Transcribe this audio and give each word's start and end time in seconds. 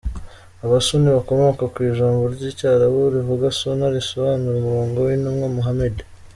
Abasuni 0.65 1.07
bakomka 1.15 1.63
ku 1.73 1.77
ijambo 1.89 2.21
ry’icyarabu 2.33 2.99
rivuga 3.15 3.45
Suna; 3.59 3.85
risobanura 3.95 4.57
umurongo 4.59 4.97
w’intumwa 4.99 5.47
Muhamadi. 5.57 6.03